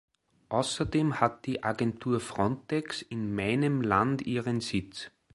[0.49, 5.11] Außerdem hat die Agentur Frontex in meinem Land ihren Sitz.